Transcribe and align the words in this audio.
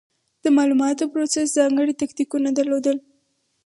د 0.43 0.45
مالوماتو 0.55 1.11
پروسس 1.13 1.47
ځانګړې 1.57 1.93
تکتیکونه 2.01 2.49
درلودل. 2.57 2.97